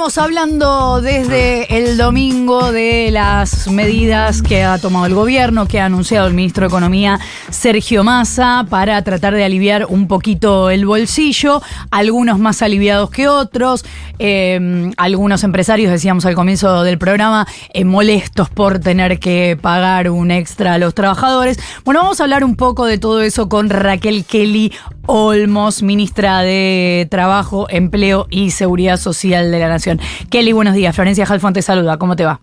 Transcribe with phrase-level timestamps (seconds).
[0.00, 5.84] Estamos hablando desde el domingo de las medidas que ha tomado el gobierno, que ha
[5.84, 11.60] anunciado el ministro de Economía Sergio Massa para tratar de aliviar un poquito el bolsillo,
[11.90, 13.84] algunos más aliviados que otros,
[14.18, 20.30] eh, algunos empresarios, decíamos al comienzo del programa, eh, molestos por tener que pagar un
[20.30, 21.58] extra a los trabajadores.
[21.84, 24.72] Bueno, vamos a hablar un poco de todo eso con Raquel Kelly
[25.12, 30.00] Olmos, ministra de Trabajo, Empleo y Seguridad Social de la Nación.
[30.30, 30.94] Kelly, buenos días.
[30.94, 31.98] Florencia Jalfón te saluda.
[31.98, 32.42] ¿Cómo te va?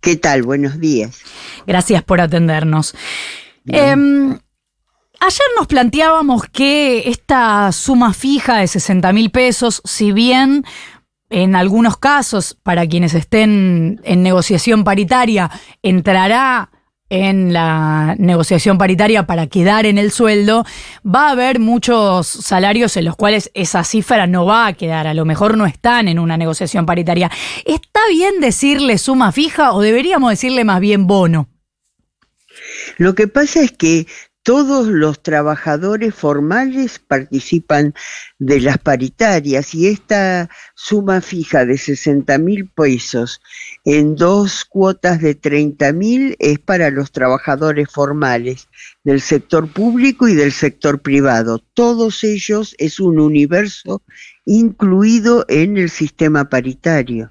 [0.00, 0.42] ¿Qué tal?
[0.42, 1.20] Buenos días.
[1.68, 2.96] Gracias por atendernos.
[3.64, 4.30] Em,
[5.20, 10.64] ayer nos planteábamos que esta suma fija de 60 mil pesos, si bien
[11.30, 15.48] en algunos casos, para quienes estén en negociación paritaria,
[15.82, 16.72] entrará
[17.10, 20.64] en la negociación paritaria para quedar en el sueldo,
[21.04, 25.14] va a haber muchos salarios en los cuales esa cifra no va a quedar, a
[25.14, 27.30] lo mejor no están en una negociación paritaria.
[27.64, 31.48] ¿Está bien decirle suma fija o deberíamos decirle más bien bono?
[32.96, 34.06] Lo que pasa es que
[34.42, 37.94] todos los trabajadores formales participan
[38.38, 43.40] de las paritarias y esta suma fija de 60 mil pesos
[43.84, 48.68] en dos cuotas de 30 mil es para los trabajadores formales
[49.04, 51.58] del sector público y del sector privado.
[51.74, 54.02] Todos ellos es un universo
[54.44, 57.30] incluido en el sistema paritario.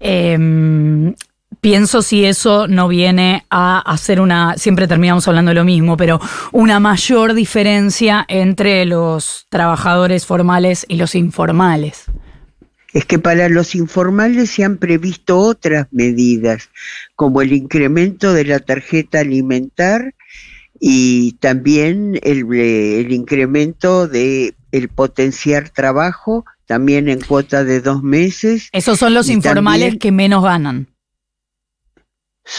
[0.00, 1.14] Eh,
[1.60, 6.20] pienso si eso no viene a hacer una, siempre terminamos hablando de lo mismo, pero
[6.52, 12.04] una mayor diferencia entre los trabajadores formales y los informales.
[12.92, 16.70] Es que para los informales se han previsto otras medidas,
[17.14, 20.14] como el incremento de la tarjeta alimentar
[20.80, 28.68] y también el, el incremento de el potenciar trabajo, también en cuota de dos meses.
[28.72, 30.88] Esos son los informales que menos ganan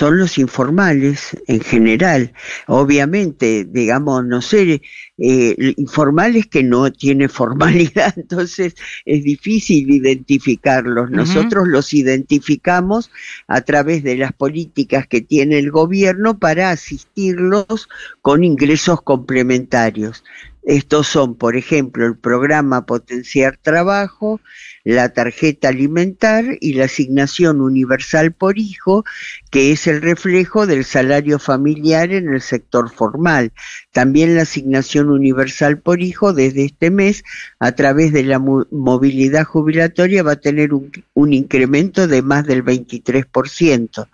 [0.01, 2.33] son los informales en general.
[2.65, 4.81] Obviamente, digamos, no sé,
[5.19, 8.73] eh, informales que no tiene formalidad, entonces
[9.05, 11.11] es difícil identificarlos.
[11.11, 13.11] Nosotros los identificamos
[13.47, 17.87] a través de las políticas que tiene el gobierno para asistirlos
[18.23, 20.23] con ingresos complementarios.
[20.63, 24.39] Estos son, por ejemplo, el programa Potenciar Trabajo,
[24.83, 29.03] la tarjeta alimentar y la asignación universal por hijo,
[29.49, 33.51] que es el reflejo del salario familiar en el sector formal.
[33.91, 37.23] También la asignación universal por hijo desde este mes,
[37.59, 42.63] a través de la movilidad jubilatoria, va a tener un, un incremento de más del
[42.63, 44.07] 23%.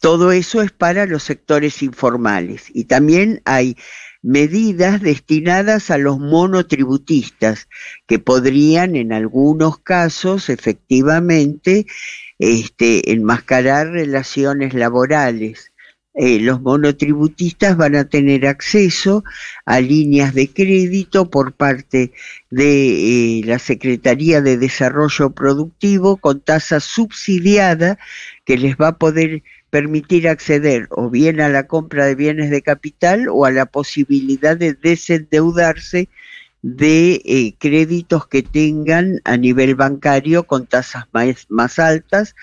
[0.00, 2.66] Todo eso es para los sectores informales.
[2.72, 3.76] Y también hay
[4.28, 7.66] medidas destinadas a los monotributistas,
[8.06, 11.86] que podrían en algunos casos efectivamente
[12.38, 15.72] este, enmascarar relaciones laborales.
[16.12, 19.24] Eh, los monotributistas van a tener acceso
[19.64, 22.12] a líneas de crédito por parte
[22.50, 27.98] de eh, la Secretaría de Desarrollo Productivo con tasa subsidiada
[28.44, 32.62] que les va a poder permitir acceder o bien a la compra de bienes de
[32.62, 36.08] capital o a la posibilidad de desendeudarse
[36.62, 42.34] de eh, créditos que tengan a nivel bancario con tasas más, más altas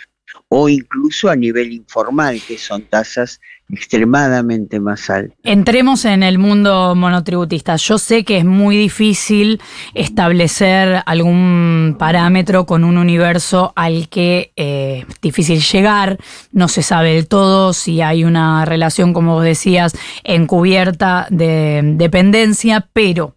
[0.48, 5.38] o incluso a nivel informal, que son tasas extremadamente más altas.
[5.44, 7.76] Entremos en el mundo monotributista.
[7.78, 9.62] Yo sé que es muy difícil
[9.94, 16.18] establecer algún parámetro con un universo al que eh, es difícil llegar,
[16.52, 22.88] no se sabe del todo si hay una relación, como vos decías, encubierta de dependencia,
[22.94, 23.36] pero...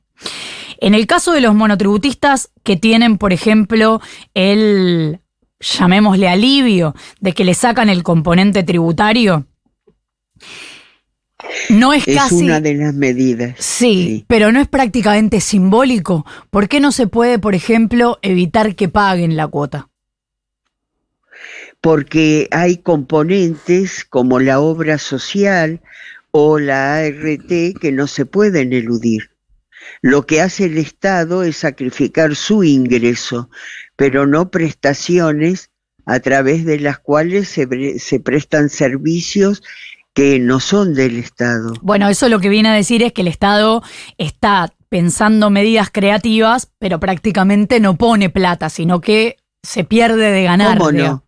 [0.80, 4.00] En el caso de los monotributistas que tienen, por ejemplo,
[4.32, 5.18] el
[5.60, 9.46] llamémosle alivio, de que le sacan el componente tributario,
[11.70, 13.54] no es, es una de las medidas.
[13.58, 16.26] Sí, pero no es prácticamente simbólico.
[16.50, 19.88] ¿Por qué no se puede, por ejemplo, evitar que paguen la cuota?
[21.80, 25.80] Porque hay componentes como la obra social
[26.32, 29.30] o la ART que no se pueden eludir.
[30.02, 33.48] Lo que hace el Estado es sacrificar su ingreso,
[33.96, 35.70] pero no prestaciones
[36.04, 39.62] a través de las cuales se, se prestan servicios
[40.14, 41.74] que no son del Estado.
[41.80, 43.82] Bueno, eso lo que viene a decir es que el Estado
[44.16, 50.78] está pensando medidas creativas, pero prácticamente no pone plata, sino que se pierde de ganar.
[50.78, 51.24] ¿Cómo no?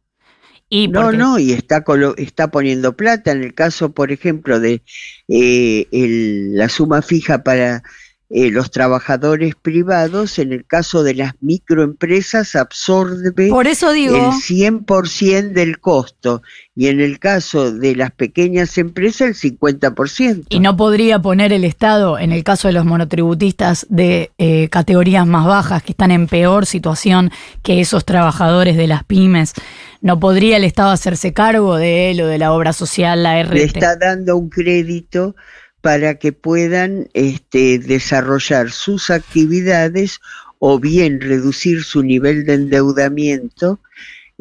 [0.73, 1.85] Y no, no, y está,
[2.17, 3.33] está poniendo plata.
[3.33, 4.83] En el caso, por ejemplo, de
[5.27, 7.83] eh, el, la suma fija para
[8.33, 14.31] eh, los trabajadores privados, en el caso de las microempresas, absorbe Por eso digo, el
[14.31, 16.41] 100% del costo
[16.77, 20.47] y en el caso de las pequeñas empresas el 50%.
[20.49, 25.27] y no podría poner el Estado, en el caso de los monotributistas de eh, categorías
[25.27, 27.33] más bajas que están en peor situación
[27.65, 29.55] que esos trabajadores de las pymes,
[30.03, 33.55] no podría el Estado hacerse cargo de lo de la obra social, la RT.
[33.55, 35.35] Le está dando un crédito
[35.81, 40.21] para que puedan este, desarrollar sus actividades
[40.59, 43.81] o bien reducir su nivel de endeudamiento,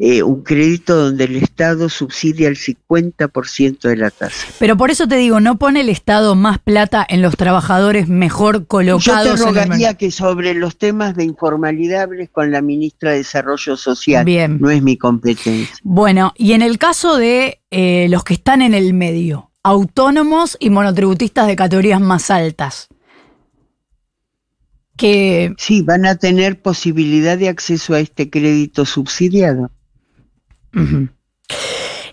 [0.02, 4.46] eh, un crédito donde el Estado subsidia el 50% de la tasa.
[4.58, 8.54] Pero por eso te digo, ¿no pone el Estado más plata en los trabajadores mejor
[8.54, 12.62] Yo te colocados en el rogaría que sobre los temas de informalidad hables con la
[12.62, 14.24] ministra de Desarrollo Social.
[14.24, 14.58] Bien.
[14.58, 15.76] No es mi competencia.
[15.82, 20.70] Bueno, y en el caso de eh, los que están en el medio, autónomos y
[20.70, 22.88] monotributistas de categorías más altas,
[24.96, 29.70] que Sí, van a tener posibilidad de acceso a este crédito subsidiado.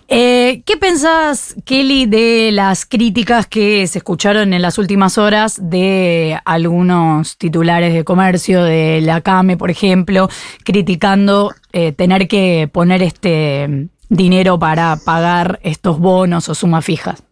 [0.08, 6.38] Eh, ¿Qué pensás, Kelly, de las críticas que se escucharon en las últimas horas de
[6.46, 10.30] algunos titulares de comercio, de la CAME, por ejemplo,
[10.64, 17.27] criticando eh, tener que poner este dinero para pagar estos bonos o sumas fijas?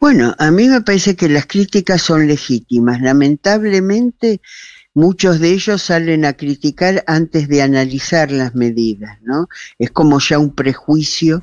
[0.00, 3.00] Bueno, a mí me parece que las críticas son legítimas.
[3.00, 4.40] Lamentablemente,
[4.94, 9.48] muchos de ellos salen a criticar antes de analizar las medidas, ¿no?
[9.78, 11.42] Es como ya un prejuicio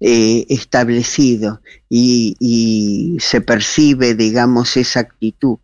[0.00, 5.58] eh, establecido y, se percibe, digamos, esa actitud.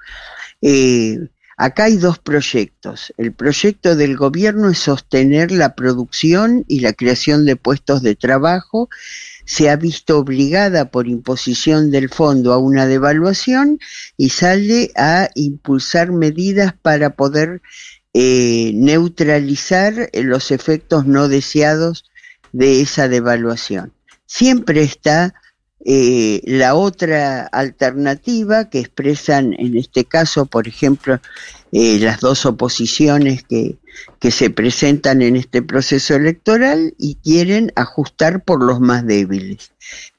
[0.60, 1.19] Eh,
[1.56, 3.12] acá hay dos proyectos.
[3.19, 8.88] El proyecto del gobierno es sostener la producción y la creación de puestos de trabajo
[9.44, 13.78] se ha visto obligada por imposición del fondo a una devaluación
[14.16, 17.60] y sale a impulsar medidas para poder
[18.14, 22.05] eh, neutralizar los efectos no deseados
[22.52, 23.93] de esa devaluación.
[24.26, 25.34] Siempre está
[25.84, 31.19] eh, la otra alternativa que expresan en este caso, por ejemplo,
[31.73, 33.79] eh, las dos oposiciones que,
[34.20, 39.73] que se presentan en este proceso electoral y quieren ajustar por los más débiles.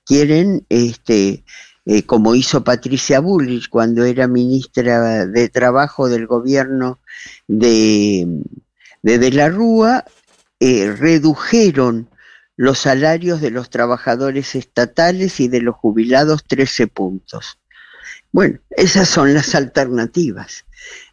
[0.06, 1.45] Quieren, este,
[1.86, 7.00] eh, como hizo Patricia Bullrich cuando era ministra de Trabajo del gobierno
[7.48, 8.27] de
[9.01, 10.06] de, de la Rúa,
[10.60, 12.10] redujeron
[12.55, 17.59] los salarios de los trabajadores estatales y de los jubilados 13 puntos.
[18.31, 20.65] Bueno, esas son las alternativas.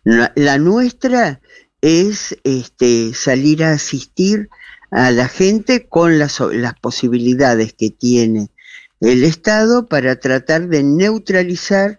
[0.05, 1.41] La, nuestra
[1.81, 4.49] es este, salir a asistir
[4.91, 8.51] a la gente con las, las posibilidades que tiene
[9.01, 11.97] el Estado para tratar de neutralizar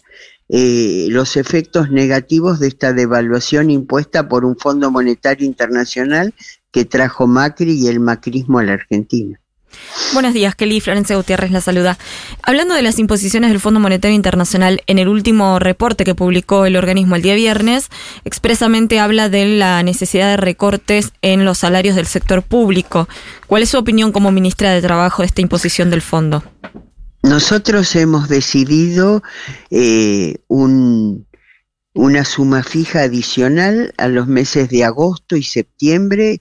[0.50, 6.34] eh, los efectos negativos de esta devaluación impuesta por un Fondo Monetario Internacional
[6.72, 9.40] que trajo Macri y el macrismo a la Argentina.
[10.14, 10.82] Buenos días, Kelly.
[10.82, 11.98] Florencia Gutiérrez la saluda.
[12.44, 16.76] Hablando de las imposiciones del Fondo Monetario Internacional, en el último reporte que publicó el
[16.76, 17.90] organismo el día viernes,
[18.26, 23.08] expresamente habla de la necesidad de recortes en los salarios del sector público.
[23.48, 26.44] ¿Cuál es su opinión como ministra de Trabajo de esta imposición del fondo?
[27.24, 29.24] Nosotros hemos decidido
[29.70, 31.28] eh, un,
[31.94, 36.40] una suma fija adicional a los meses de agosto y septiembre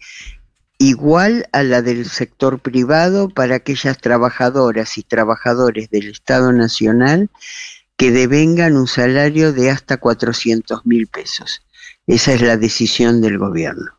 [0.79, 7.29] igual a la del sector privado para aquellas trabajadoras y trabajadores del Estado Nacional
[7.97, 11.63] que devengan un salario de hasta 400 mil pesos.
[12.07, 13.93] Esa es la decisión del gobierno.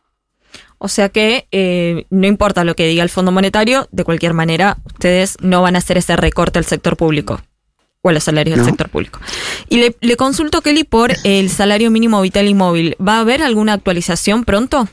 [0.78, 4.78] O sea que eh, no importa lo que diga el Fondo Monetario, de cualquier manera,
[4.86, 7.40] ustedes no van a hacer ese recorte al sector público
[8.02, 8.64] o a los salarios No.
[8.64, 9.20] del sector público.
[9.68, 12.96] Y le, le consulto, Kelly, por el salario mínimo vital y móvil.
[13.00, 14.88] ¿Va a haber alguna actualización pronto?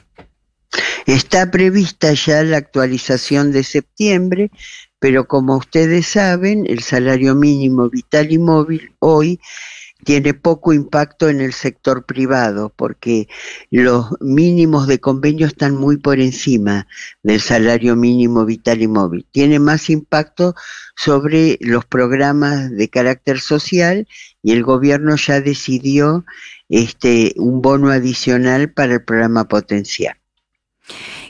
[1.05, 4.51] Está prevista ya la actualización de septiembre,
[4.99, 9.39] pero como ustedes saben, el salario mínimo vital y móvil hoy
[10.03, 13.27] tiene poco impacto en el sector privado porque
[13.69, 16.87] los mínimos de convenio están muy por encima
[17.21, 19.25] del salario mínimo vital y móvil.
[19.31, 20.55] Tiene más impacto
[20.95, 24.07] sobre los programas de carácter social
[24.41, 26.25] y el gobierno ya decidió
[26.69, 30.15] este un bono adicional para el programa potencial.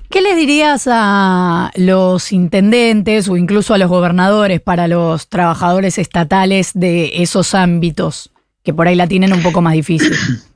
[0.10, 6.72] ¿Qué les dirías a los intendentes o incluso a los gobernadores para los trabajadores estatales
[6.74, 8.32] de esos ámbitos
[8.64, 10.14] que por ahí la tienen un poco más difícil?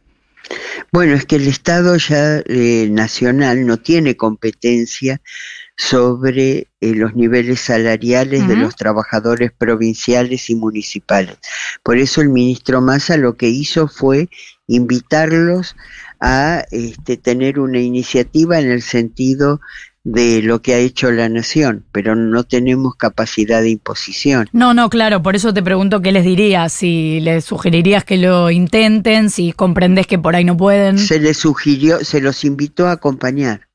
[0.92, 5.22] Bueno, es que el Estado ya eh, nacional no tiene competencia
[5.76, 11.38] sobre eh, los niveles salariales de los trabajadores provinciales y municipales.
[11.82, 14.30] Por eso el ministro Massa lo que hizo fue
[14.68, 15.76] invitarlos
[16.20, 19.62] a este, tener una iniciativa en el sentido
[20.04, 24.50] de lo que ha hecho la nación, pero no tenemos capacidad de imposición.
[24.52, 28.52] No, no, claro, por eso te pregunto qué les dirías, si les sugerirías que lo
[28.52, 30.98] intenten, si comprendes que por ahí no pueden.
[30.98, 33.68] Se les sugirió, se los invitó a acompañar.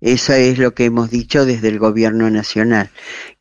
[0.00, 2.90] Eso es lo que hemos dicho desde el gobierno nacional,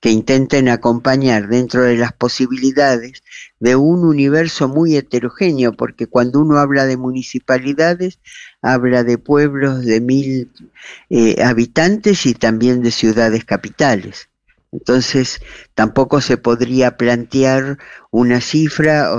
[0.01, 3.23] que intenten acompañar dentro de las posibilidades
[3.61, 8.19] de un universo muy heterogéneo, porque cuando uno habla de municipalidades,
[8.61, 10.51] habla de pueblos de mil
[11.09, 14.29] eh, habitantes y también de ciudades capitales.
[14.73, 15.41] Entonces,
[15.75, 17.77] tampoco se podría plantear
[18.11, 19.09] una cifra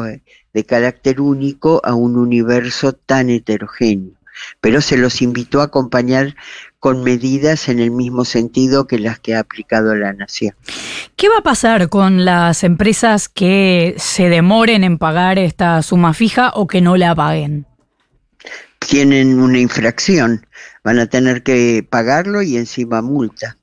[0.53, 4.21] de carácter único a un universo tan heterogéneo
[4.61, 6.37] pero se los invitó a acompañar
[6.81, 10.55] con medidas en el mismo sentido que las que ha aplicado la Nación.
[11.15, 16.53] ¿Qué va a pasar con las empresas que se demoren en pagar esta suma fija
[16.55, 17.67] o que no la paguen?
[18.79, 20.47] Tienen una infracción,
[20.83, 23.59] van a tener que pagarlo y encima multa.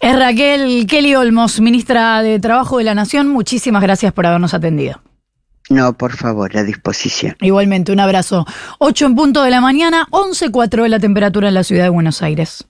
[0.00, 3.28] Es Raquel Kelly Olmos, ministra de Trabajo de la Nación.
[3.28, 5.02] Muchísimas gracias por habernos atendido.
[5.68, 7.36] No, por favor, a disposición.
[7.40, 8.46] Igualmente, un abrazo.
[8.78, 12.22] 8 en punto de la mañana, 11.4 de la temperatura en la ciudad de Buenos
[12.22, 12.66] Aires.